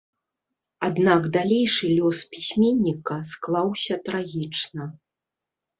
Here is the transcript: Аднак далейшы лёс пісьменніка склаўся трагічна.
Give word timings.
Аднак 0.87 1.21
далейшы 1.35 1.85
лёс 1.99 2.19
пісьменніка 2.33 3.19
склаўся 3.35 3.95
трагічна. 4.11 4.93